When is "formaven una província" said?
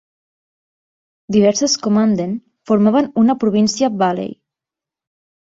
2.73-3.93